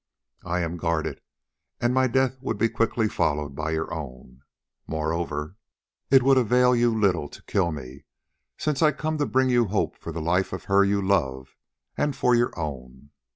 "I 0.43 0.61
am 0.61 0.77
guarded, 0.77 1.21
and 1.79 1.93
my 1.93 2.07
death 2.07 2.39
would 2.41 2.57
be 2.57 2.69
quickly 2.69 3.07
followed 3.07 3.53
by 3.55 3.69
your 3.69 3.93
own. 3.93 4.41
Moreover, 4.87 5.57
it 6.09 6.23
would 6.23 6.39
avail 6.39 6.75
you 6.75 6.91
little 6.91 7.29
to 7.29 7.43
kill 7.43 7.71
me, 7.71 8.05
since 8.57 8.81
I 8.81 8.93
come 8.93 9.19
to 9.19 9.27
bring 9.27 9.49
you 9.51 9.65
hope 9.65 9.95
for 9.95 10.11
the 10.11 10.19
life 10.19 10.53
of 10.53 10.63
her 10.63 10.83
you 10.83 11.03
love 11.03 11.55
and 11.97 12.15
for 12.15 12.33
your 12.33 12.51
own. 12.59 13.11